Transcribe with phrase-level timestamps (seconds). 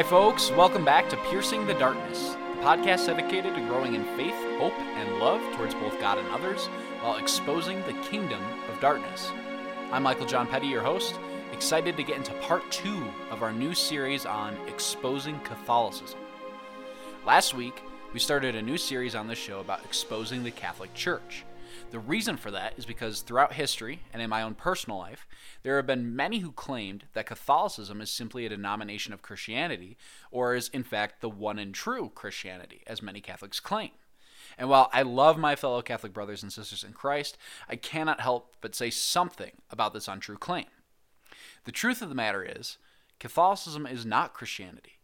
[0.00, 0.50] Hi, folks.
[0.52, 5.18] Welcome back to Piercing the Darkness, the podcast dedicated to growing in faith, hope, and
[5.18, 6.68] love towards both God and others
[7.02, 9.30] while exposing the kingdom of darkness.
[9.92, 11.20] I'm Michael John Petty, your host,
[11.52, 16.18] excited to get into part two of our new series on exposing Catholicism.
[17.26, 17.82] Last week,
[18.14, 21.44] we started a new series on the show about exposing the Catholic Church.
[21.90, 25.26] The reason for that is because throughout history and in my own personal life,
[25.64, 29.96] there have been many who claimed that Catholicism is simply a denomination of Christianity,
[30.30, 33.90] or is in fact the one and true Christianity, as many Catholics claim.
[34.56, 37.36] And while I love my fellow Catholic brothers and sisters in Christ,
[37.68, 40.66] I cannot help but say something about this untrue claim.
[41.64, 42.78] The truth of the matter is,
[43.18, 44.98] Catholicism is not Christianity,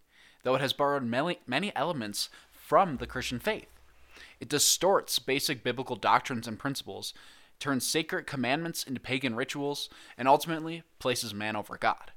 [0.45, 3.76] though it has borrowed many, many elements from the Christian faith.
[4.41, 7.15] It distorts basic biblical doctrines and principles,
[7.59, 12.13] turns sacred commandments into pagan rituals, and ultimately places man over God.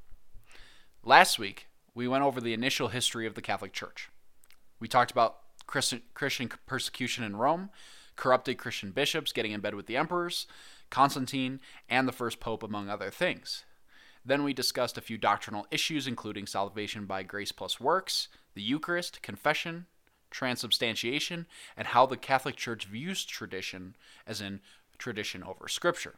[1.03, 4.09] Last week, we went over the initial history of the Catholic Church.
[4.79, 7.69] We talked about Christian persecution in Rome,
[8.15, 10.45] corrupted Christian bishops getting in bed with the emperors,
[10.89, 13.63] Constantine, and the first pope, among other things.
[14.25, 19.21] Then we discussed a few doctrinal issues, including salvation by grace plus works, the Eucharist,
[19.21, 19.85] confession,
[20.29, 23.95] transubstantiation, and how the Catholic Church views tradition,
[24.27, 24.61] as in
[24.97, 26.15] tradition over scripture.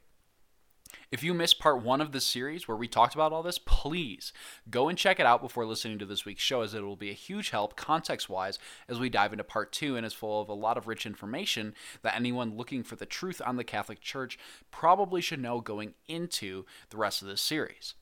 [1.09, 4.33] If you missed part one of this series where we talked about all this, please
[4.69, 7.09] go and check it out before listening to this week's show, as it will be
[7.09, 10.49] a huge help context wise as we dive into part two and is full of
[10.49, 14.37] a lot of rich information that anyone looking for the truth on the Catholic Church
[14.69, 17.95] probably should know going into the rest of this series.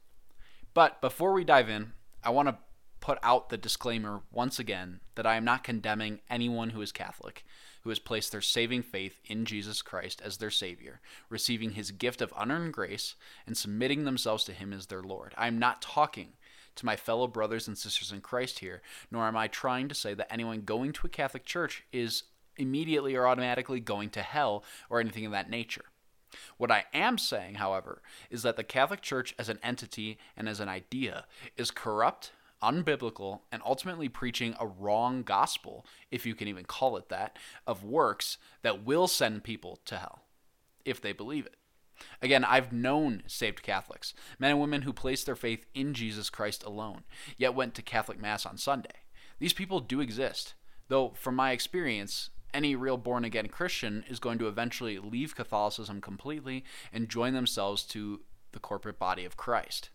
[0.74, 1.94] But before we dive in,
[2.24, 2.58] I want to
[3.10, 7.44] put out the disclaimer once again that I am not condemning anyone who is Catholic,
[7.82, 12.22] who has placed their saving faith in Jesus Christ as their Savior, receiving his gift
[12.22, 13.16] of unearned grace,
[13.48, 15.34] and submitting themselves to him as their Lord.
[15.36, 16.34] I am not talking
[16.76, 20.14] to my fellow brothers and sisters in Christ here, nor am I trying to say
[20.14, 22.26] that anyone going to a Catholic church is
[22.58, 25.86] immediately or automatically going to hell or anything of that nature.
[26.58, 30.60] What I am saying, however, is that the Catholic Church as an entity and as
[30.60, 31.26] an idea
[31.58, 37.10] is corrupt unbiblical, and ultimately preaching a wrong gospel, if you can even call it
[37.10, 40.24] that, of works that will send people to hell,
[40.86, 41.56] if they believe it.
[42.22, 46.64] Again, I've known saved Catholics, men and women who placed their faith in Jesus Christ
[46.64, 47.04] alone,
[47.38, 49.04] yet went to Catholic Mass on Sunday.
[49.40, 50.54] These people do exist,
[50.88, 56.02] though, from my experience, any real born again Christian is going to eventually leave Catholicism
[56.02, 58.22] completely and join themselves to
[58.52, 59.90] the corporate body of Christ.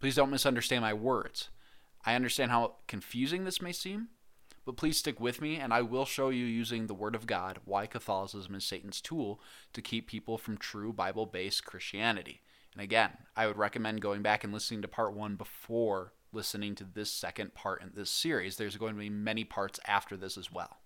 [0.00, 1.50] Please don't misunderstand my words.
[2.04, 4.08] I understand how confusing this may seem,
[4.64, 7.60] but please stick with me and I will show you using the Word of God
[7.64, 9.40] why Catholicism is Satan's tool
[9.72, 12.40] to keep people from true Bible based Christianity.
[12.72, 16.84] And again, I would recommend going back and listening to part one before listening to
[16.84, 18.56] this second part in this series.
[18.56, 20.78] There's going to be many parts after this as well.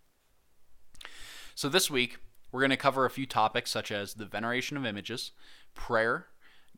[1.54, 2.18] So this week,
[2.50, 5.32] we're going to cover a few topics such as the veneration of images,
[5.74, 6.26] prayer,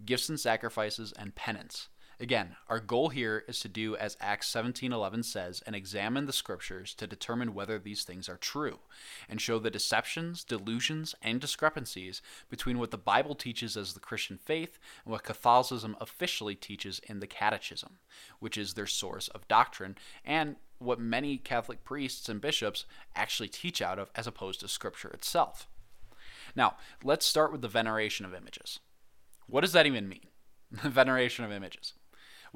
[0.04, 1.88] gifts and sacrifices, and penance.
[2.20, 6.92] Again, our goal here is to do as Acts 17:11 says and examine the scriptures
[6.94, 8.80] to determine whether these things are true
[9.28, 12.20] and show the deceptions, delusions, and discrepancies
[12.50, 17.20] between what the Bible teaches as the Christian faith and what Catholicism officially teaches in
[17.20, 18.00] the Catechism,
[18.40, 23.80] which is their source of doctrine and what many Catholic priests and bishops actually teach
[23.80, 25.68] out of as opposed to scripture itself.
[26.56, 28.80] Now, let's start with the veneration of images.
[29.46, 30.26] What does that even mean?
[30.82, 31.94] The veneration of images.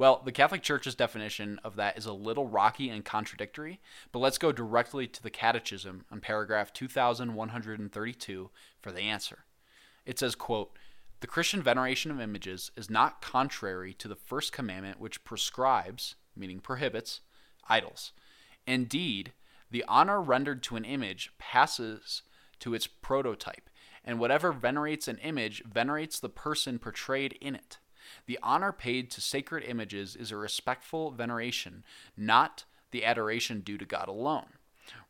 [0.02, 3.80] Well, the Catholic Church's definition of that is a little rocky and contradictory,
[4.10, 9.44] but let's go directly to the Catechism on paragraph 2132 for the answer.
[10.04, 10.76] It says, quote,
[11.20, 16.58] "The Christian veneration of images is not contrary to the first commandment which prescribes, meaning
[16.58, 17.20] prohibits,
[17.69, 18.12] idols.
[18.66, 19.32] Indeed,
[19.70, 22.22] the honor rendered to an image passes
[22.58, 23.70] to its prototype,
[24.02, 27.78] and whatever venerates an image venerates the person portrayed in it."
[28.26, 31.84] The honor paid to sacred images is a respectful veneration,
[32.16, 34.54] not the adoration due to God alone.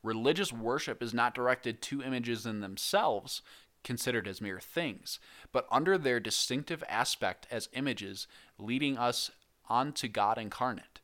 [0.02, 3.42] Religious worship is not directed to images in themselves,
[3.84, 5.18] considered as mere things,
[5.50, 8.26] but under their distinctive aspect as images,
[8.58, 9.30] leading us
[9.68, 11.00] on to God incarnate.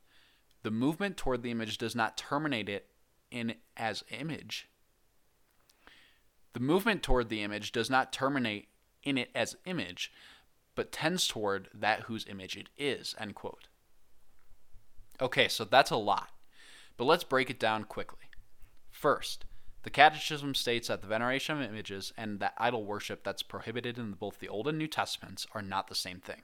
[0.63, 2.87] The movement toward the image does not terminate it
[3.31, 4.69] in as image.
[6.53, 8.69] The movement toward the image does not terminate
[9.03, 10.13] in it as image,
[10.79, 13.67] but tends toward that whose image it is, end quote.
[15.21, 16.29] Okay, so that's a lot,
[16.97, 18.27] but let's break it down quickly.
[18.93, 19.45] First,
[19.83, 24.13] the Catechism states that the veneration of images and that idol worship that's prohibited in
[24.13, 26.43] both the Old and New Testaments are not the same thing.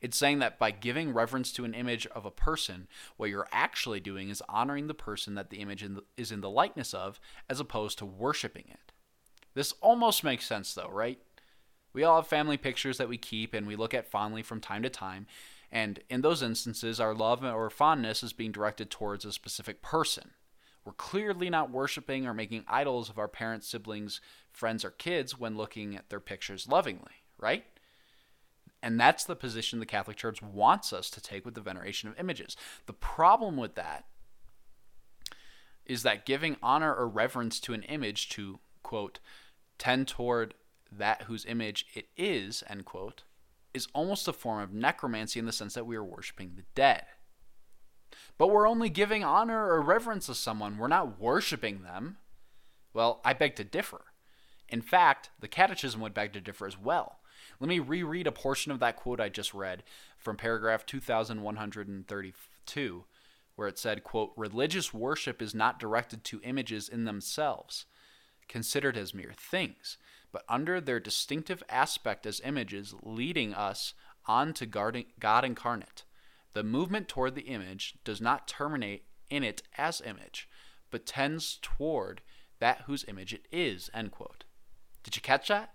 [0.00, 3.98] It's saying that by giving reverence to an image of a person, what you're actually
[3.98, 7.18] doing is honoring the person that the image in the, is in the likeness of,
[7.50, 8.92] as opposed to worshiping it.
[9.54, 11.18] This almost makes sense, though, right?
[11.92, 14.82] We all have family pictures that we keep and we look at fondly from time
[14.82, 15.26] to time,
[15.70, 20.30] and in those instances, our love or fondness is being directed towards a specific person.
[20.84, 25.56] We're clearly not worshiping or making idols of our parents, siblings, friends, or kids when
[25.56, 27.64] looking at their pictures lovingly, right?
[28.82, 32.18] And that's the position the Catholic Church wants us to take with the veneration of
[32.18, 32.56] images.
[32.86, 34.06] The problem with that
[35.84, 39.18] is that giving honor or reverence to an image to, quote,
[39.76, 40.54] tend toward
[40.90, 43.22] that whose image it is, end quote,
[43.74, 47.04] is almost a form of necromancy in the sense that we are worshiping the dead.
[48.38, 52.18] But we're only giving honor or reverence to someone, we're not worshiping them.
[52.92, 54.04] Well, I beg to differ.
[54.68, 57.20] In fact, the Catechism would beg to differ as well.
[57.60, 59.84] Let me reread a portion of that quote I just read
[60.16, 63.04] from paragraph 2132,
[63.56, 67.86] where it said, quote, Religious worship is not directed to images in themselves,
[68.48, 69.98] considered as mere things,
[70.32, 73.94] but under their distinctive aspect as images, leading us
[74.26, 76.04] on to God incarnate.
[76.52, 80.48] The movement toward the image does not terminate in it as image,
[80.90, 82.20] but tends toward
[82.58, 83.90] that whose image it is.
[83.94, 84.44] End quote.
[85.02, 85.72] Did you catch that?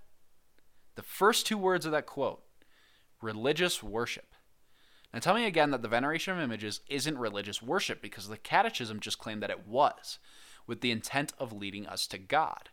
[0.96, 2.44] The first two words of that quote
[3.22, 4.36] religious worship.
[5.14, 9.00] Now tell me again that the veneration of images isn't religious worship because the Catechism
[9.00, 10.20] just claimed that it was,
[10.68, 12.70] with the intent of leading us to God.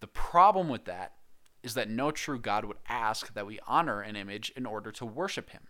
[0.00, 1.14] The problem with that
[1.62, 5.04] is that no true God would ask that we honor an image in order to
[5.04, 5.62] worship him.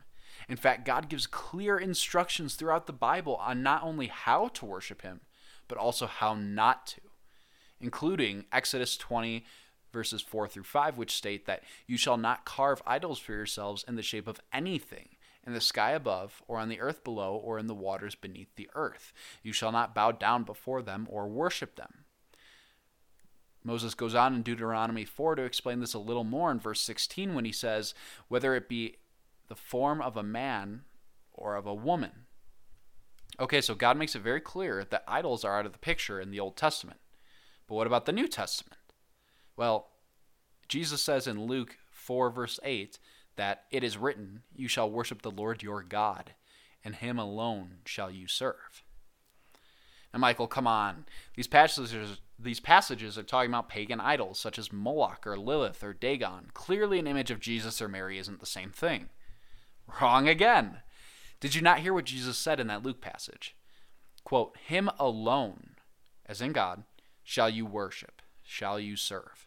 [0.48, 5.02] In fact, God gives clear instructions throughout the Bible on not only how to worship
[5.02, 5.20] him,
[5.68, 7.00] but also how not to,
[7.80, 9.44] including Exodus 20,
[9.92, 13.96] verses 4 through 5, which state that you shall not carve idols for yourselves in
[13.96, 15.10] the shape of anything
[15.46, 18.68] in the sky above, or on the earth below, or in the waters beneath the
[18.74, 19.12] earth.
[19.42, 22.04] You shall not bow down before them or worship them.
[23.62, 27.34] Moses goes on in Deuteronomy 4 to explain this a little more in verse 16
[27.34, 27.94] when he says,
[28.28, 28.96] Whether it be
[29.48, 30.82] the form of a man
[31.32, 32.26] or of a woman.
[33.38, 36.30] Okay, so God makes it very clear that idols are out of the picture in
[36.30, 37.00] the Old Testament.
[37.66, 38.80] But what about the New Testament?
[39.56, 39.88] Well,
[40.68, 42.98] Jesus says in Luke 4, verse 8,
[43.36, 46.34] that it is written, You shall worship the Lord your God,
[46.84, 48.84] and him alone shall you serve.
[50.12, 51.06] Now, Michael, come on.
[51.34, 55.92] These passages, these passages are talking about pagan idols such as Moloch or Lilith or
[55.92, 56.50] Dagon.
[56.54, 59.08] Clearly, an image of Jesus or Mary isn't the same thing.
[60.00, 60.78] Wrong again.
[61.40, 63.56] Did you not hear what Jesus said in that Luke passage?
[64.24, 65.76] Quote, Him alone,
[66.26, 66.84] as in God,
[67.22, 69.46] shall you worship, shall you serve.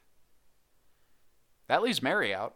[1.68, 2.56] That leaves Mary out.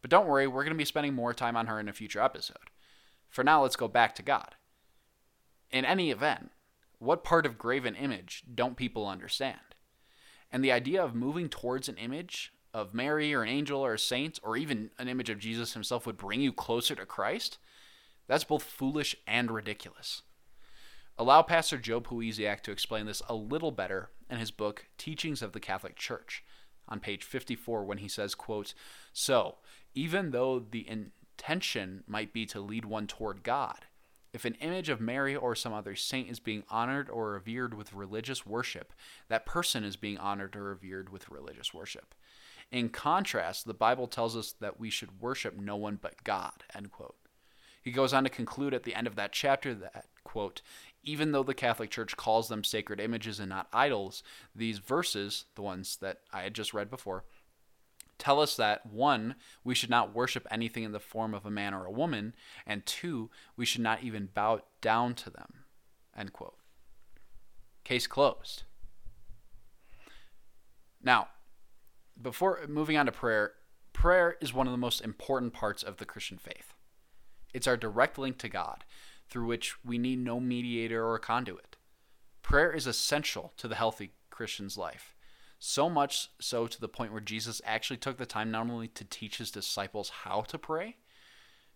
[0.00, 2.20] But don't worry, we're going to be spending more time on her in a future
[2.20, 2.70] episode.
[3.28, 4.54] For now, let's go back to God.
[5.70, 6.50] In any event,
[6.98, 9.58] what part of graven image don't people understand?
[10.50, 13.98] And the idea of moving towards an image of Mary or an angel or a
[13.98, 17.58] saint or even an image of Jesus himself would bring you closer to Christ,
[18.26, 20.22] that's both foolish and ridiculous.
[21.16, 25.52] Allow Pastor Joe Puisiak to explain this a little better in his book Teachings of
[25.52, 26.44] the Catholic Church
[26.88, 28.74] on page 54 when he says, quote,
[29.12, 29.56] So,
[29.94, 33.86] even though the intention might be to lead one toward God,
[34.32, 37.92] if an image of Mary or some other saint is being honored or revered with
[37.92, 38.92] religious worship,
[39.28, 42.14] that person is being honored or revered with religious worship.
[42.70, 46.64] In contrast, the Bible tells us that we should worship no one but God.
[46.74, 47.16] End quote.
[47.82, 50.60] He goes on to conclude at the end of that chapter that, quote,
[51.02, 54.22] even though the Catholic Church calls them sacred images and not idols,
[54.54, 57.24] these verses, the ones that I had just read before,
[58.18, 61.74] tell us that one, we should not worship anything in the form of a man
[61.74, 62.34] or a woman,
[62.66, 65.64] and two, we should not even bow down to them.
[66.16, 66.56] End quote.
[67.84, 68.64] Case closed.
[71.02, 71.28] Now,
[72.20, 73.52] before moving on to prayer,
[73.92, 76.74] prayer is one of the most important parts of the Christian faith.
[77.54, 78.84] It's our direct link to God
[79.30, 81.76] through which we need no mediator or conduit.
[82.42, 85.14] Prayer is essential to the healthy Christian's life.
[85.58, 89.04] So much so to the point where Jesus actually took the time not only to
[89.04, 90.96] teach his disciples how to pray,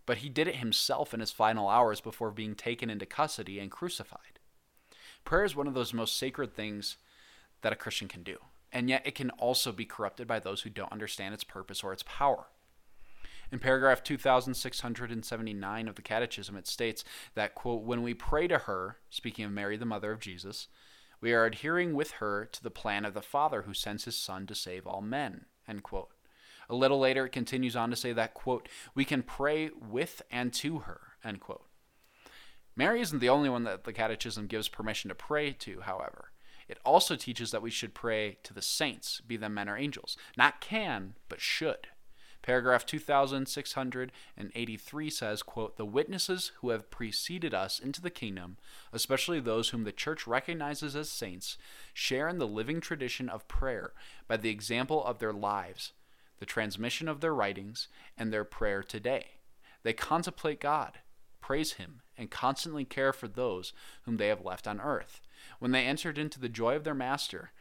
[0.07, 3.71] but he did it himself in his final hours before being taken into custody and
[3.71, 4.39] crucified.
[5.25, 6.97] Prayer is one of those most sacred things
[7.63, 8.39] that a Christian can do,
[8.73, 11.93] and yet it can also be corrupted by those who don't understand its purpose or
[11.93, 12.47] its power.
[13.53, 18.97] In paragraph 2679 of the Catechism, it states that, quote, when we pray to her,
[19.11, 20.69] speaking of Mary, the mother of Jesus,
[21.23, 24.47] we are adhering with her to the plan of the Father who sends his Son
[24.49, 26.11] to save all men, end quote.
[26.69, 30.53] A little later, it continues on to say that, quote, we can pray with and
[30.55, 31.65] to her, end quote.
[32.75, 36.33] Mary isn't the only one that the Catechism gives permission to pray to, however.
[36.69, 40.17] It also teaches that we should pray to the saints, be them men or angels.
[40.37, 41.89] Not can, but should.
[42.43, 48.57] Paragraph 2683 says, quote, The witnesses who have preceded us into the kingdom,
[48.93, 51.57] especially those whom the church recognizes as saints,
[51.95, 53.93] share in the living tradition of prayer
[54.27, 55.93] by the example of their lives,
[56.41, 57.87] the transmission of their writings,
[58.19, 59.27] and their prayer today.
[59.85, 60.99] They contemplate God,
[61.41, 63.73] praise Him, and constantly care for those
[64.03, 65.21] whom they have left on earth.
[65.61, 67.53] When they entered into the joy of their Master,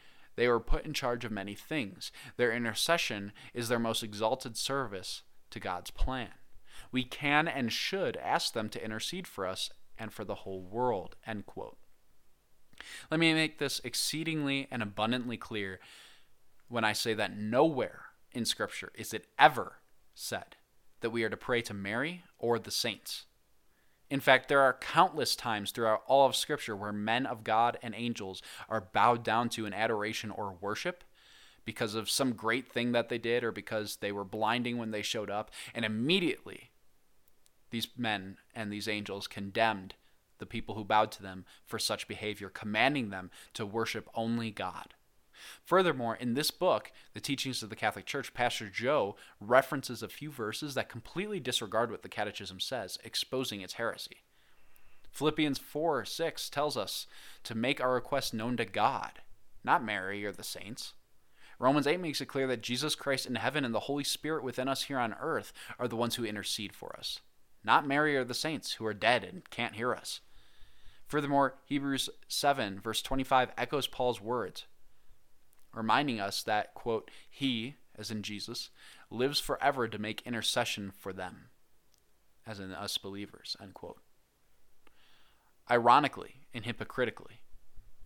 [0.41, 2.12] they were put in charge of many things.
[2.36, 5.21] Their intercession is their most exalted service
[5.51, 6.31] to God's plan.
[6.91, 9.69] We can and should ask them to intercede for us
[10.00, 11.15] and for the whole world.
[11.27, 11.77] End quote.
[13.12, 15.79] Let me make this exceedingly and abundantly clear
[16.69, 19.74] when I say that nowhere in Scripture is it ever
[20.15, 20.55] said
[21.01, 23.27] that we are to pray to Mary or the saints.
[24.11, 27.95] In fact, there are countless times throughout all of Scripture where men of God and
[27.95, 31.05] angels are bowed down to in adoration or worship
[31.63, 35.01] because of some great thing that they did or because they were blinding when they
[35.01, 35.49] showed up.
[35.73, 36.71] And immediately,
[37.69, 39.93] these men and these angels condemned
[40.39, 44.93] the people who bowed to them for such behavior, commanding them to worship only God.
[45.65, 50.31] Furthermore, in this book, The Teachings of the Catholic Church, Pastor Joe references a few
[50.31, 54.24] verses that completely disregard what the Catechism says, exposing its heresy.
[55.12, 57.05] Philippians 4 6 tells us
[57.43, 59.21] to make our requests known to God,
[59.63, 60.93] not Mary or the saints.
[61.60, 64.67] Romans 8 makes it clear that Jesus Christ in heaven and the Holy Spirit within
[64.67, 67.19] us here on earth are the ones who intercede for us,
[67.63, 70.21] not Mary or the saints who are dead and can't hear us.
[71.07, 74.65] Furthermore, Hebrews 7, verse 25, echoes Paul's words
[75.73, 78.69] reminding us that, quote, He, as in Jesus,
[79.09, 81.49] lives forever to make intercession for them,
[82.45, 83.99] as in us believers, end quote.
[85.69, 87.41] Ironically and hypocritically,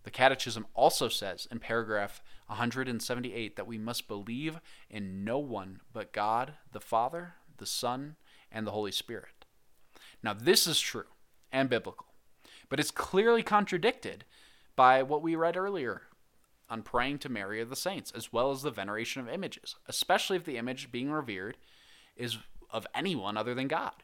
[0.04, 6.12] the Catechism also says in paragraph 178 that we must believe in no one but
[6.12, 8.14] God, the Father, the Son,
[8.52, 9.46] and the Holy Spirit.
[10.22, 11.06] Now, this is true
[11.50, 12.06] and biblical,
[12.68, 14.24] but it's clearly contradicted
[14.76, 16.02] by what we read earlier
[16.68, 20.36] on praying to Mary or the saints, as well as the veneration of images, especially
[20.36, 21.56] if the image being revered
[22.16, 22.38] is
[22.70, 24.02] of anyone other than God.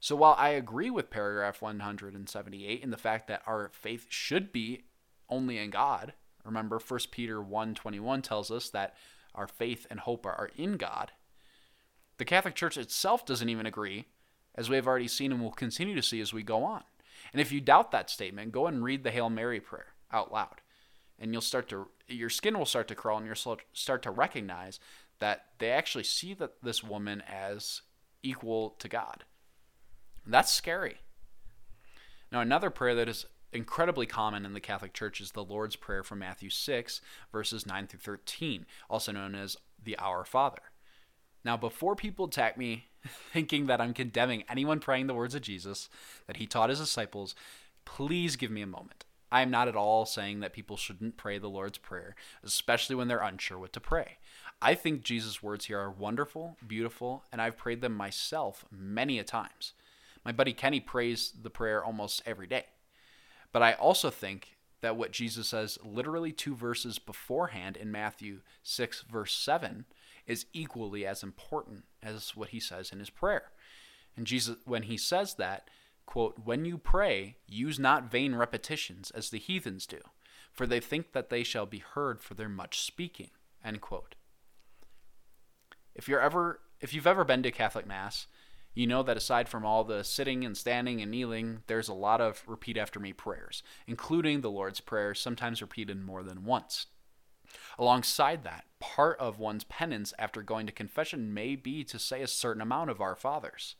[0.00, 4.84] So while I agree with paragraph 178 in the fact that our faith should be
[5.28, 6.12] only in God,
[6.44, 8.96] remember 1 Peter 1:21 tells us that
[9.34, 11.12] our faith and hope are in God.
[12.18, 14.06] The Catholic Church itself doesn't even agree,
[14.54, 16.82] as we have already seen and will continue to see as we go on.
[17.32, 20.61] And if you doubt that statement, go and read the Hail Mary prayer out loud
[21.18, 24.80] and you'll start to your skin will start to crawl and you'll start to recognize
[25.18, 27.82] that they actually see that this woman as
[28.22, 29.24] equal to God.
[30.26, 30.96] That's scary.
[32.30, 36.02] Now another prayer that is incredibly common in the Catholic Church is the Lord's Prayer
[36.02, 37.00] from Matthew 6
[37.30, 40.62] verses 9 through 13, also known as the Our Father.
[41.44, 42.86] Now before people attack me
[43.32, 45.88] thinking that I'm condemning anyone praying the words of Jesus
[46.26, 47.34] that he taught his disciples,
[47.84, 49.04] please give me a moment.
[49.32, 53.08] I am not at all saying that people shouldn't pray the Lord's Prayer, especially when
[53.08, 54.18] they're unsure what to pray.
[54.60, 59.24] I think Jesus' words here are wonderful, beautiful, and I've prayed them myself many a
[59.24, 59.72] times.
[60.22, 62.66] My buddy Kenny prays the prayer almost every day.
[63.52, 69.04] But I also think that what Jesus says literally two verses beforehand in Matthew 6,
[69.10, 69.86] verse 7,
[70.26, 73.50] is equally as important as what he says in his prayer.
[74.14, 75.68] And Jesus, when he says that,
[76.12, 80.00] quote, When you pray, use not vain repetitions as the heathens do,
[80.52, 83.30] for they think that they shall be heard for their much speaking,
[83.64, 84.14] end quote.
[85.94, 88.26] If you're ever if you've ever been to Catholic Mass,
[88.74, 92.20] you know that aside from all the sitting and standing and kneeling, there's a lot
[92.20, 96.88] of repeat after me prayers, including the Lord's Prayer, sometimes repeated more than once.
[97.78, 102.26] Alongside that, part of one's penance after going to confession may be to say a
[102.26, 103.76] certain amount of Our Fathers.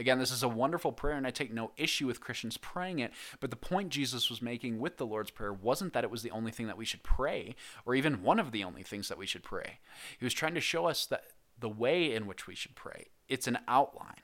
[0.00, 3.12] Again, this is a wonderful prayer, and I take no issue with Christians praying it.
[3.38, 6.30] But the point Jesus was making with the Lord's Prayer wasn't that it was the
[6.30, 7.54] only thing that we should pray,
[7.84, 9.78] or even one of the only things that we should pray.
[10.18, 11.24] He was trying to show us that
[11.58, 13.08] the way in which we should pray.
[13.28, 14.22] It's an outline.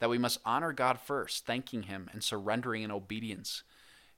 [0.00, 3.62] That we must honor God first, thanking Him and surrendering in obedience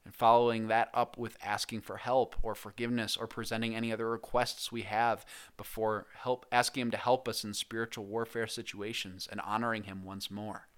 [0.04, 4.73] and following that up with asking for help or forgiveness or presenting any other requests
[4.73, 5.25] we have
[5.56, 10.30] before help asking him to help us in spiritual warfare situations and honoring him once
[10.30, 10.68] more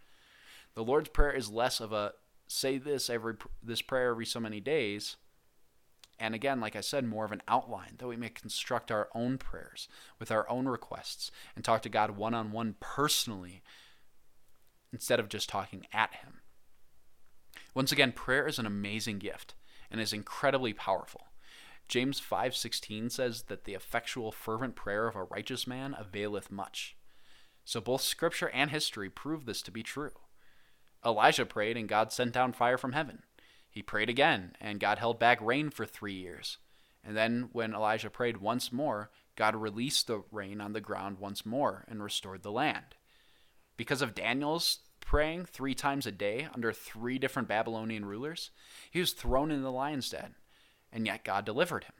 [0.74, 2.12] the lord's prayer is less of a
[2.46, 5.16] say this every this prayer every so many days
[6.18, 9.36] And again, like I said, more of an outline that we may construct our own
[9.38, 9.88] prayers
[10.20, 13.62] with our own requests and talk to God one on one personally
[14.92, 16.40] instead of just talking at Him.
[17.74, 19.54] Once again, prayer is an amazing gift
[19.90, 21.26] and is incredibly powerful.
[21.88, 26.96] James 5:16 says that the effectual fervent prayer of a righteous man availeth much.
[27.64, 30.12] So both scripture and history prove this to be true.
[31.04, 33.24] Elijah prayed and God sent down fire from heaven.
[33.68, 36.58] He prayed again and God held back rain for 3 years.
[37.02, 41.44] And then when Elijah prayed once more, God released the rain on the ground once
[41.44, 42.94] more and restored the land.
[43.76, 48.50] Because of Daniel's praying 3 times a day under 3 different Babylonian rulers,
[48.90, 50.34] he was thrown in the lion's den
[50.94, 51.94] and yet God delivered him.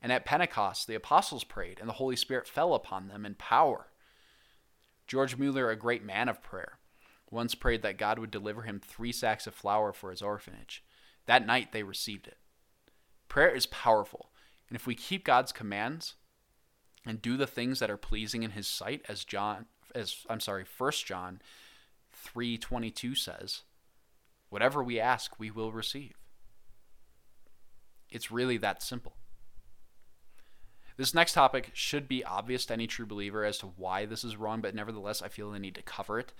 [0.00, 3.88] And at Pentecost, the apostles prayed, and the Holy Spirit fell upon them in power.
[5.06, 6.78] George Mueller, a great man of prayer,
[7.30, 10.84] once prayed that God would deliver him three sacks of flour for his orphanage.
[11.26, 12.38] That night they received it.
[13.28, 14.30] Prayer is powerful,
[14.68, 16.14] and if we keep God's commands
[17.04, 20.64] and do the things that are pleasing in his sight as John as I'm sorry,
[20.78, 21.40] 1 John
[22.24, 23.62] 3:22 says,
[24.52, 26.12] whatever we ask we will receive.
[28.10, 29.16] It's really that simple.
[30.98, 34.36] This next topic should be obvious to any true believer as to why this is
[34.36, 36.34] wrong, but nevertheless, I feel the need to cover it,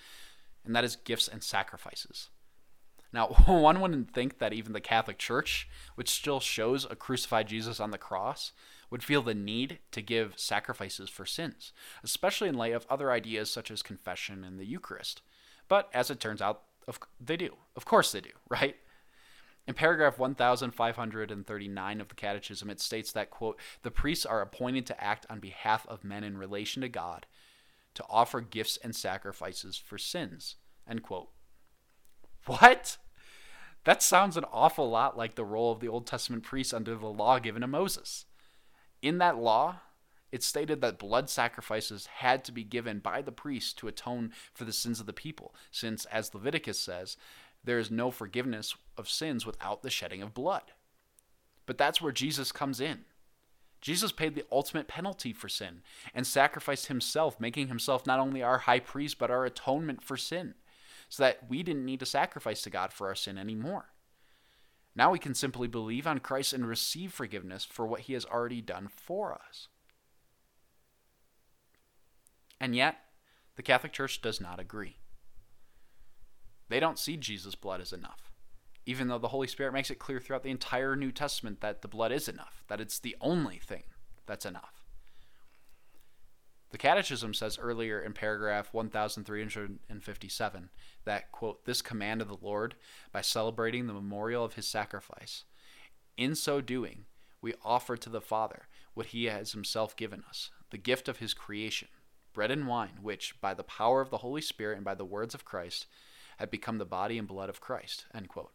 [0.62, 2.28] and that is gifts and sacrifices.
[3.14, 7.80] Now, one wouldn't think that even the Catholic Church, which still shows a crucified Jesus
[7.80, 8.52] on the cross,
[8.90, 11.72] would feel the need to give sacrifices for sins,
[12.04, 15.22] especially in light of other ideas such as confession and the Eucharist.
[15.68, 16.62] But as it turns out,
[17.20, 17.56] they do.
[17.76, 18.76] Of course they do, right?
[19.66, 25.02] In paragraph 1539 of the Catechism, it states that, quote, the priests are appointed to
[25.02, 27.26] act on behalf of men in relation to God,
[27.94, 30.56] to offer gifts and sacrifices for sins,
[30.88, 31.28] end quote.
[32.46, 32.96] What?
[33.84, 37.06] That sounds an awful lot like the role of the Old Testament priests under the
[37.06, 38.26] law given to Moses.
[39.00, 39.80] In that law,
[40.32, 44.64] it stated that blood sacrifices had to be given by the priest to atone for
[44.64, 47.18] the sins of the people, since, as Leviticus says,
[47.62, 50.72] there is no forgiveness of sins without the shedding of blood.
[51.66, 53.04] But that's where Jesus comes in.
[53.80, 55.82] Jesus paid the ultimate penalty for sin
[56.14, 60.54] and sacrificed himself, making himself not only our high priest, but our atonement for sin,
[61.08, 63.86] so that we didn't need to sacrifice to God for our sin anymore.
[64.94, 68.60] Now we can simply believe on Christ and receive forgiveness for what he has already
[68.60, 69.68] done for us.
[72.62, 72.96] And yet,
[73.56, 74.98] the Catholic Church does not agree.
[76.68, 78.30] They don't see Jesus' blood as enough,
[78.86, 81.88] even though the Holy Spirit makes it clear throughout the entire New Testament that the
[81.88, 83.82] blood is enough, that it's the only thing
[84.26, 84.84] that's enough.
[86.70, 90.70] The Catechism says earlier in paragraph 1357
[91.04, 92.76] that, quote, this command of the Lord
[93.10, 95.44] by celebrating the memorial of his sacrifice.
[96.16, 97.06] In so doing,
[97.42, 101.34] we offer to the Father what he has himself given us, the gift of his
[101.34, 101.88] creation,
[102.32, 105.34] bread and wine, which, by the power of the Holy Spirit and by the words
[105.34, 105.86] of Christ,
[106.38, 108.06] had become the body and blood of Christ.
[108.14, 108.52] End quote.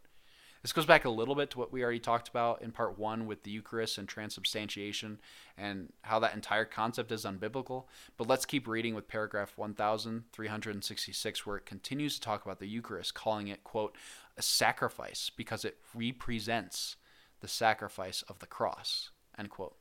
[0.62, 3.26] This goes back a little bit to what we already talked about in part one
[3.26, 5.20] with the Eucharist and transubstantiation
[5.58, 7.86] and how that entire concept is unbiblical.
[8.18, 13.14] But let's keep reading with paragraph 1366, where it continues to talk about the Eucharist,
[13.14, 13.96] calling it, quote,
[14.36, 16.98] a sacrifice because it represents
[17.40, 19.78] the sacrifice of the cross, end quote.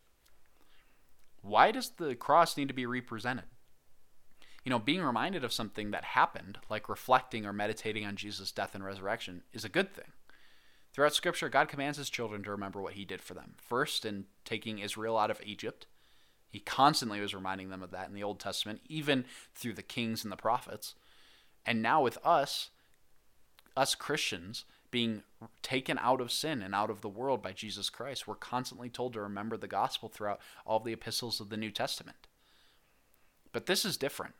[1.42, 3.46] Why does the cross need to be represented?
[4.66, 8.74] You know, being reminded of something that happened, like reflecting or meditating on Jesus' death
[8.74, 10.10] and resurrection, is a good thing.
[10.92, 13.54] Throughout Scripture, God commands his children to remember what he did for them.
[13.58, 15.86] First, in taking Israel out of Egypt,
[16.48, 19.24] he constantly was reminding them of that in the Old Testament, even
[19.54, 20.96] through the kings and the prophets.
[21.64, 22.70] And now with us,
[23.76, 25.22] us Christians, being
[25.62, 29.12] taken out of sin and out of the world by Jesus Christ, we're constantly told
[29.12, 32.26] to remember the gospel throughout all the epistles of the New Testament.
[33.52, 34.34] But this is different.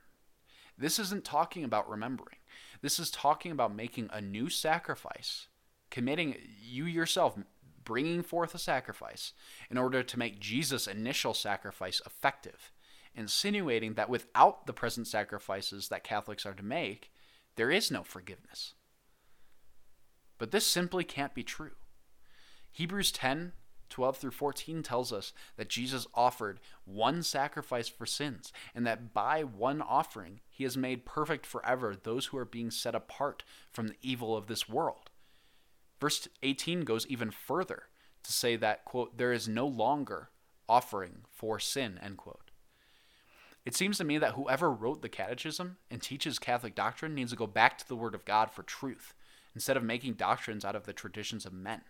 [0.79, 2.37] This isn't talking about remembering.
[2.83, 5.49] This is talking about making a new sacrifice,
[5.91, 7.39] committing you yourself,
[7.85, 9.33] bringing forth a sacrifice
[9.71, 12.73] in order to make Jesus' initial sacrifice effective,
[13.15, 17.11] insinuating that without the present sacrifices that Catholics are to make,
[17.57, 18.75] there is no forgiveness.
[20.37, 21.77] But this simply can't be true.
[22.71, 23.53] Hebrews 10
[23.89, 29.43] 12 through 14 tells us that Jesus offered one sacrifice for sins, and that by
[29.43, 33.97] one offering he has made perfect forever those who are being set apart from the
[34.03, 35.11] evil of this world.
[36.01, 37.85] Verse 18 goes even further
[38.23, 40.31] to say that, quote, there is no longer
[40.69, 42.51] offering for sin, end quote.
[43.65, 47.37] It seems to me that whoever wrote the Catechism and teaches Catholic doctrine needs to
[47.37, 49.13] go back to the Word of God for truth,
[49.55, 51.81] instead of making doctrines out of the traditions of men.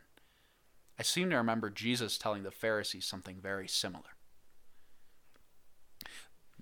[0.98, 4.16] I seem to remember Jesus telling the Pharisees something very similar.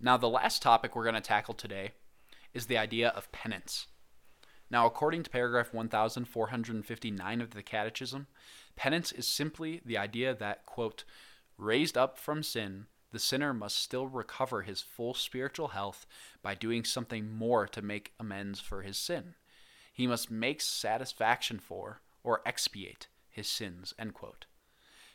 [0.01, 1.93] Now, the last topic we're going to tackle today
[2.53, 3.87] is the idea of penance.
[4.71, 8.27] Now, according to paragraph 1459 of the Catechism,
[8.77, 11.05] penance is simply the idea that, quote,
[11.57, 16.07] raised up from sin, the sinner must still recover his full spiritual health
[16.43, 19.35] by doing something more to make amends for his sin.
[19.93, 24.47] He must make satisfaction for, or expiate, his sins, end quote.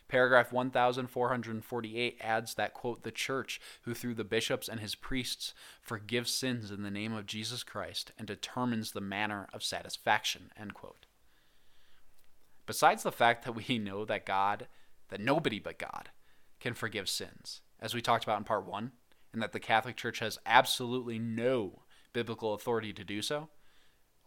[0.08, 6.32] Paragraph 1448 adds that, quote, the church, who through the bishops and his priests forgives
[6.32, 11.06] sins in the name of Jesus Christ and determines the manner of satisfaction, end quote.
[12.66, 14.66] Besides the fact that we know that God,
[15.10, 16.10] that nobody but God,
[16.58, 18.92] can forgive sins, as we talked about in part one,
[19.32, 23.48] and that the Catholic Church has absolutely no biblical authority to do so,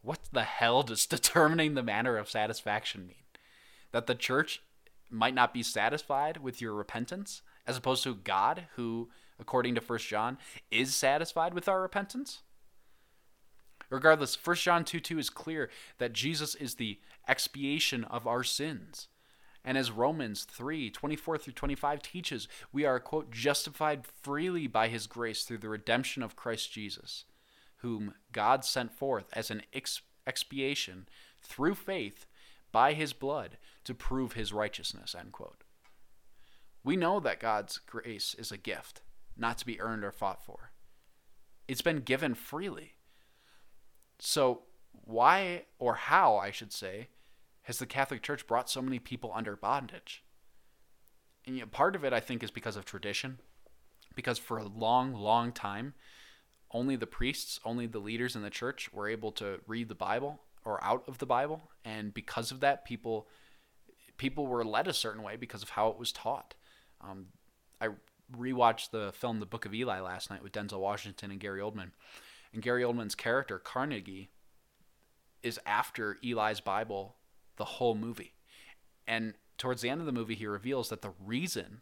[0.01, 3.23] what the hell does determining the manner of satisfaction mean?
[3.93, 4.62] That the church
[5.10, 9.99] might not be satisfied with your repentance, as opposed to God, who, according to 1
[9.99, 10.38] John,
[10.69, 12.41] is satisfied with our repentance?
[13.89, 19.08] Regardless, 1 John 2 2 is clear that Jesus is the expiation of our sins.
[19.63, 25.08] And as Romans 3 24 through 25 teaches, we are, quote, justified freely by his
[25.08, 27.25] grace through the redemption of Christ Jesus,
[27.77, 29.62] whom God sent forth as an
[30.25, 31.08] expiation
[31.41, 32.25] through faith
[32.71, 35.63] by his blood to prove his righteousness, end quote.
[36.84, 39.02] We know that God's grace is a gift,
[39.38, 40.72] not to be earned or fought for.
[41.67, 42.93] It's been given freely.
[44.19, 47.08] So, why, or how, I should say,
[47.63, 50.24] has the Catholic Church brought so many people under bondage?
[51.46, 53.39] And you know, part of it, I think, is because of tradition.
[54.15, 55.93] Because for a long, long time,
[56.72, 60.41] only the priests, only the leaders in the church were able to read the Bible
[60.65, 63.28] or out of the Bible, and because of that, people
[64.17, 66.56] people were led a certain way because of how it was taught.
[67.02, 67.28] Um,
[67.82, 67.89] I
[68.36, 71.91] rewatched the film The Book of Eli last night with Denzel Washington and Gary Oldman,
[72.54, 74.30] and Gary Oldman's character Carnegie
[75.41, 77.15] is after Eli's Bible
[77.58, 78.34] the whole movie,
[79.08, 81.82] and towards the end of the movie, he reveals that the reason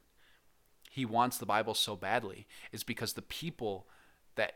[0.89, 3.88] he wants the Bible so badly is because the people
[4.36, 4.56] that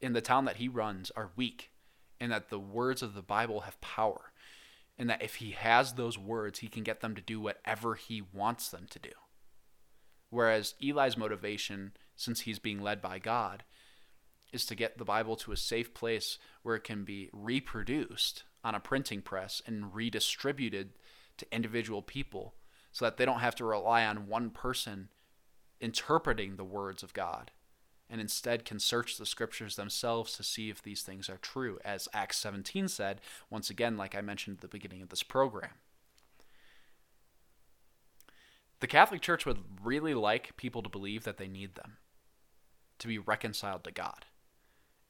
[0.00, 1.70] in the town that he runs are weak
[2.20, 4.32] and that the words of the Bible have power.
[5.00, 8.20] And that if he has those words, he can get them to do whatever he
[8.20, 9.12] wants them to do.
[10.28, 13.64] Whereas Eli's motivation, since he's being led by God,
[14.52, 18.74] is to get the Bible to a safe place where it can be reproduced on
[18.74, 20.90] a printing press and redistributed
[21.38, 22.56] to individual people
[22.92, 25.08] so that they don't have to rely on one person
[25.80, 27.52] interpreting the words of God
[28.10, 32.08] and instead can search the scriptures themselves to see if these things are true, as
[32.12, 35.70] Acts 17 said, once again, like I mentioned at the beginning of this program.
[38.80, 41.98] The Catholic Church would really like people to believe that they need them
[42.98, 44.26] to be reconciled to God.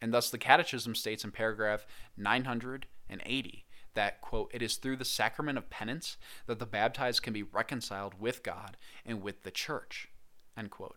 [0.00, 1.86] And thus, the Catechism states in paragraph
[2.16, 7.42] 980 that, quote, it is through the sacrament of penance that the baptized can be
[7.42, 10.08] reconciled with God and with the church,
[10.56, 10.96] end quote.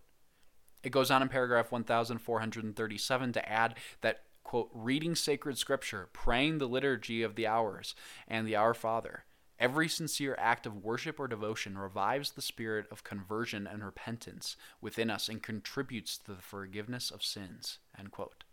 [0.84, 6.67] It goes on in paragraph 1437 to add that, quote, reading sacred scripture, praying the
[6.67, 7.96] liturgy of the hours
[8.28, 9.24] and the Our Father,
[9.58, 15.10] every sincere act of worship or devotion revives the spirit of conversion and repentance within
[15.10, 18.43] us and contributes to the forgiveness of sins, end quote.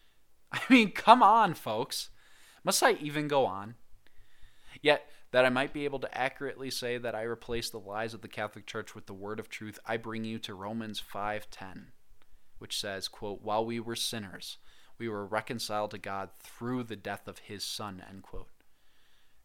[0.52, 2.10] I mean, come on, folks.
[2.62, 3.74] Must I even go on?
[4.82, 8.22] Yet, that I might be able to accurately say that I replace the lies of
[8.22, 11.92] the Catholic Church with the word of truth, I bring you to Romans 5:10,
[12.58, 14.58] which says, quote, "While we were sinners,
[14.98, 18.50] we were reconciled to God through the death of his son." End quote.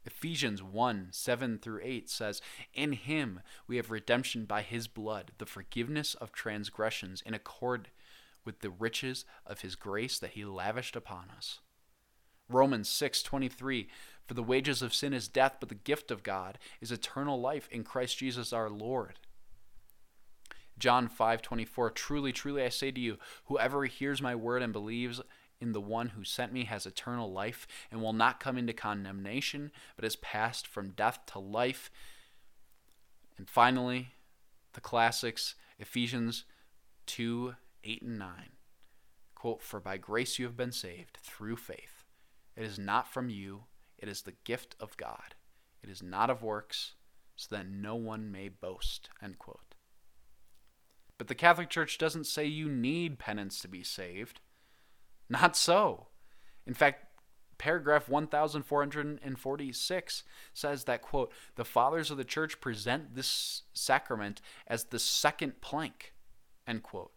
[0.06, 2.41] Ephesians 1 7 through 8 says,
[2.74, 7.89] In him we have redemption by his blood, the forgiveness of transgressions in accord
[8.43, 11.60] with the riches of his grace that he lavished upon us.
[12.48, 13.89] Romans 6:23
[14.25, 17.67] For the wages of sin is death but the gift of God is eternal life
[17.71, 19.19] in Christ Jesus our Lord.
[20.77, 25.21] John 5:24 Truly truly I say to you whoever hears my word and believes
[25.61, 29.71] in the one who sent me has eternal life and will not come into condemnation
[29.95, 31.89] but is passed from death to life.
[33.38, 34.09] And finally,
[34.73, 36.45] the classics Ephesians
[37.05, 38.29] 2 8 and 9.
[39.35, 42.05] Quote, For by grace you have been saved through faith
[42.55, 43.63] it is not from you,
[43.97, 45.36] it is the gift of God.
[45.84, 46.93] It is not of works,
[47.36, 49.10] so that no one may boast.
[51.17, 54.39] But the Catholic Church doesn't say you need penance to be saved.
[55.29, 56.08] Not so.
[56.67, 57.05] In fact,
[57.58, 64.99] paragraph 1446 says that quote the fathers of the church present this sacrament as the
[64.99, 66.13] second plank
[66.67, 67.13] end quote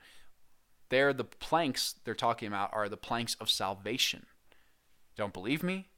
[0.91, 4.27] there the planks they're talking about are the planks of salvation
[5.17, 5.88] don't believe me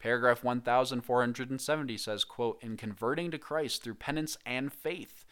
[0.00, 5.24] paragraph 1470 says quote in converting to christ through penance and faith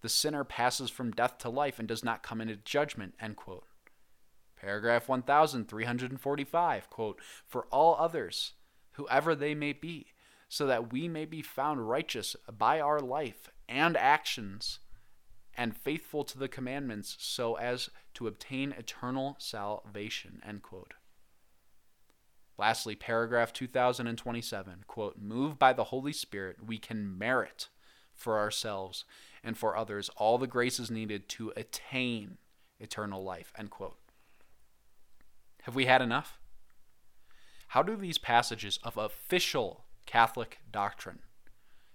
[0.00, 3.64] the sinner passes from death to life and does not come into judgment end quote
[4.56, 8.52] Paragraph 1345, quote, For all others,
[8.92, 10.12] whoever they may be,
[10.48, 14.78] so that we may be found righteous by our life and actions,
[15.54, 20.94] and faithful to the commandments, so as to obtain eternal salvation, end quote.
[22.58, 27.68] Lastly, paragraph 2027, quote, Moved by the Holy Spirit, we can merit
[28.14, 29.04] for ourselves
[29.44, 32.38] and for others all the graces needed to attain
[32.80, 33.98] eternal life, end quote.
[35.62, 36.38] Have we had enough?
[37.68, 41.18] How do these passages of official Catholic doctrine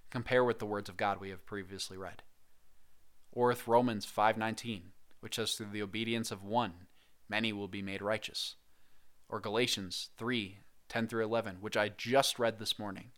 [0.10, 2.22] compare with the words of God we have previously read?
[3.32, 6.88] Or with Romans 5:19, which says through the obedience of one
[7.30, 8.56] many will be made righteous?
[9.32, 13.12] Or Galatians 3:10 through 11, which I just read this morning,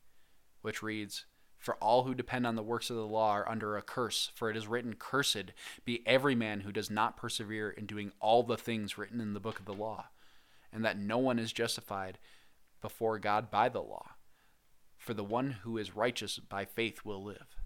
[0.61, 1.25] which reads,
[1.57, 4.49] for all who depend on the works of the law are under a curse, for
[4.49, 5.53] it is written, Cursed
[5.85, 9.39] be every man who does not persevere in doing all the things written in the
[9.39, 10.09] book of the law
[10.73, 12.17] and that no one is justified
[12.81, 14.11] before God by the law.
[14.97, 17.57] For the one who is righteous by faith will live.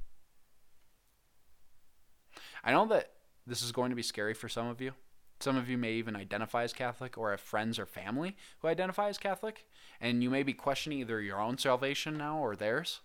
[2.64, 3.14] I know that
[3.46, 4.92] this is going to be scary for some of you.
[5.40, 9.08] Some of you may even identify as Catholic or have friends or family who identify
[9.08, 9.66] as Catholic,
[10.02, 13.02] and you may be questioning either your own salvation now or theirs.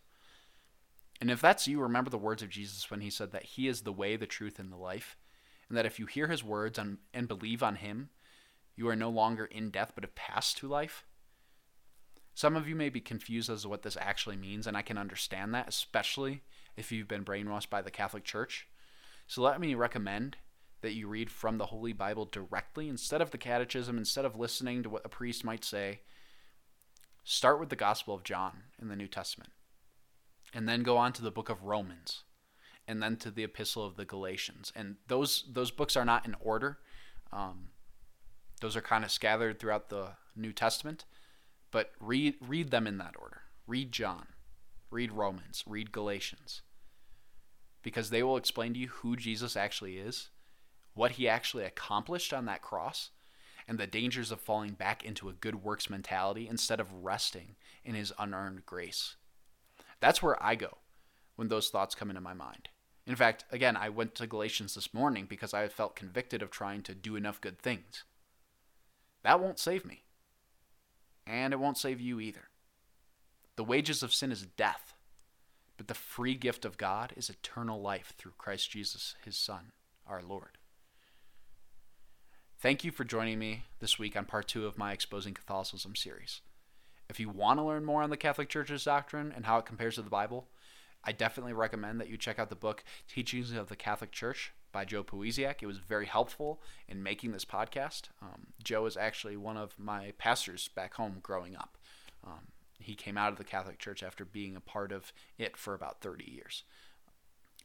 [1.21, 3.83] And if that's you, remember the words of Jesus when he said that he is
[3.83, 5.17] the way, the truth, and the life,
[5.69, 8.09] and that if you hear his words and, and believe on him,
[8.75, 11.05] you are no longer in death but have passed to life.
[12.35, 14.97] Some of you may be confused as to what this actually means, and I can
[14.97, 16.43] understand that, especially
[16.77, 18.67] if you've been brainwashed by the Catholic Church.
[19.27, 20.39] So let me recommend
[20.83, 24.83] that you read from the Holy Bible directly instead of the Catechism, instead of listening
[24.83, 26.01] to what a priest might say.
[27.25, 29.53] Start with the Gospel of John in the New Testament,
[30.53, 32.25] and then go on to the book of Romans,
[32.87, 34.73] and then to the Epistle of the Galatians.
[34.75, 36.79] And those those books are not in order.
[37.33, 37.69] Um,
[38.61, 41.05] those are kind of scattered throughout the New Testament,
[41.71, 43.43] but read read them in that order.
[43.69, 44.27] Read John,
[44.91, 46.63] read Romans, read Galatians.
[47.85, 50.29] Because they will explain to you who Jesus actually is,
[50.95, 53.11] what he actually accomplished on that cross,
[53.69, 57.95] and the dangers of falling back into a good works mentality instead of resting in
[57.95, 59.17] his unearned grace.
[60.01, 60.79] That's where I go
[61.37, 62.69] when those thoughts come into my mind.
[63.07, 66.83] In fact, again, I went to Galatians this morning because I felt convicted of trying
[66.83, 68.05] to do enough good things.
[69.23, 70.05] That won't save me.
[71.27, 72.49] And it won't save you either.
[73.57, 74.95] The wages of sin is death,
[75.77, 79.73] but the free gift of God is eternal life through Christ Jesus, his Son,
[80.07, 80.59] our Lord.
[82.63, 86.43] Thank you for joining me this week on part two of my Exposing Catholicism series.
[87.11, 89.97] If you want to learn more on the Catholic Church's doctrine and how it compares
[89.97, 90.47] to the Bible,
[91.03, 94.85] I definitely recommend that you check out the book Teachings of the Catholic Church by
[94.85, 95.57] Joe Powiesiak.
[95.61, 98.03] It was very helpful in making this podcast.
[98.23, 101.77] Um, Joe is actually one of my pastors back home growing up.
[102.25, 105.75] Um, he came out of the Catholic Church after being a part of it for
[105.75, 106.63] about 30 years.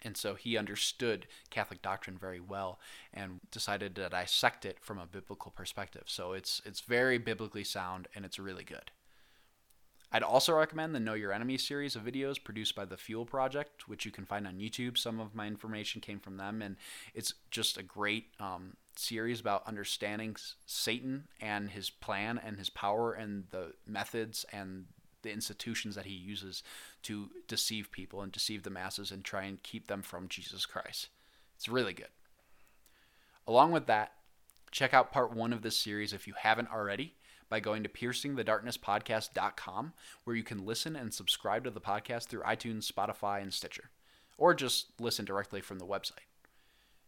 [0.04, 2.80] And so he understood Catholic doctrine very well
[3.14, 6.04] and decided to dissect it from a biblical perspective.
[6.08, 8.92] So it's it's very biblically sound and it's really good.
[10.12, 13.90] I'd also recommend the Know Your Enemy series of videos produced by the Fuel Project,
[13.90, 14.98] which you can find on YouTube.
[14.98, 16.78] Some of my information came from them, and
[17.14, 23.14] it's just a great um, series about understanding Satan and his plan and his power
[23.14, 24.86] and the methods and
[25.22, 26.64] the institutions that he uses
[27.04, 31.10] to deceive people and deceive the masses and try and keep them from Jesus Christ.
[31.56, 32.08] It's really good.
[33.48, 34.12] Along with that,
[34.72, 37.16] check out part one of this series if you haven't already
[37.50, 42.92] by going to piercingthedarknesspodcast.com, where you can listen and subscribe to the podcast through iTunes,
[42.92, 43.90] Spotify, and Stitcher,
[44.38, 46.28] or just listen directly from the website.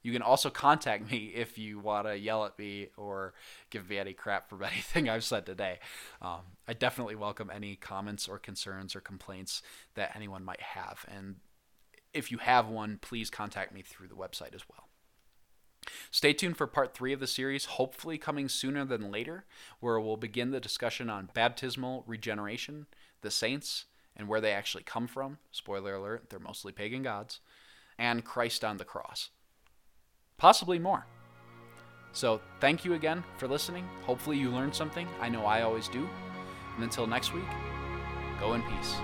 [0.01, 3.33] You can also contact me if you want to yell at me or
[3.69, 5.79] give me any crap for anything I've said today.
[6.21, 9.61] Um, I definitely welcome any comments or concerns or complaints
[9.95, 11.05] that anyone might have.
[11.07, 11.37] And
[12.13, 14.87] if you have one, please contact me through the website as well.
[16.11, 19.45] Stay tuned for part three of the series, hopefully coming sooner than later,
[19.79, 22.85] where we'll begin the discussion on baptismal regeneration,
[23.21, 23.85] the saints,
[24.15, 25.37] and where they actually come from.
[25.51, 27.39] Spoiler alert, they're mostly pagan gods,
[27.97, 29.29] and Christ on the cross.
[30.39, 31.05] Possibly more.
[32.11, 33.87] So, thank you again for listening.
[34.05, 35.07] Hopefully, you learned something.
[35.21, 36.09] I know I always do.
[36.75, 37.43] And until next week,
[38.39, 38.95] go in peace.